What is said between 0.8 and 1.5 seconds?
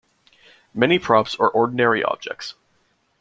props are